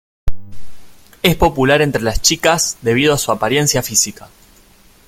Es 1.21 1.35
popular 1.35 1.83
entre 1.83 2.01
las 2.01 2.23
chicas, 2.23 2.79
debido 2.81 3.13
a 3.13 3.19
su 3.19 3.31
apariencia 3.31 3.83
física. 3.83 4.29